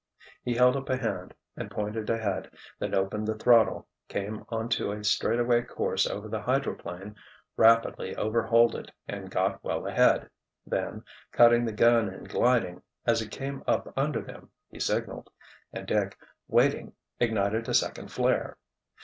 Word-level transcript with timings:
He 0.41 0.55
held 0.55 0.75
up 0.75 0.89
a 0.89 0.97
hand, 0.97 1.35
and 1.55 1.69
pointed 1.69 2.09
ahead, 2.09 2.49
then 2.79 2.95
opened 2.95 3.27
the 3.27 3.35
throttle, 3.35 3.87
came 4.07 4.43
onto 4.49 4.91
a 4.91 5.03
straightaway 5.03 5.61
course 5.61 6.07
over 6.07 6.27
the 6.27 6.41
hydroplane, 6.41 7.15
rapidly 7.55 8.15
overhauled 8.15 8.73
it 8.75 8.91
and 9.07 9.29
got 9.29 9.63
well 9.63 9.85
ahead. 9.85 10.27
Then, 10.65 11.03
cutting 11.31 11.65
the 11.65 11.71
gun 11.71 12.09
and 12.09 12.27
gliding, 12.27 12.81
as 13.05 13.21
it 13.21 13.29
came 13.29 13.61
up 13.67 13.93
under 13.95 14.21
them, 14.23 14.49
he 14.69 14.79
signaled, 14.79 15.29
and 15.71 15.85
Dick, 15.85 16.17
waiting, 16.47 16.93
ignited 17.19 17.69
a 17.69 17.73
second 17.75 18.11
flare. 18.11 18.57